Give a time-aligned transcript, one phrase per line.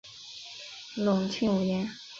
[0.95, 1.87] 隆庆五年。